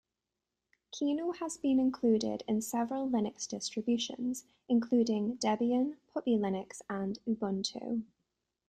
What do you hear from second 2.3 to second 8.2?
in several Linux distributions, including Debian, Puppy Linux and Ubuntu.